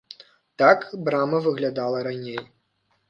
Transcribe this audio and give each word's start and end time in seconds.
Так 0.61 0.79
брама 1.05 1.41
выглядала 1.49 2.03
раней. 2.09 2.39